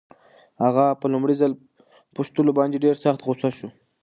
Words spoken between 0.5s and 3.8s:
اغا په لومړي ځل پوښتلو باندې ډېر سخت غوسه شو.